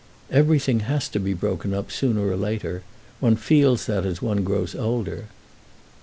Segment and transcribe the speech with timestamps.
[0.31, 2.81] "Everything has to be broken up sooner or later.
[3.19, 5.27] One feels that as one grows older."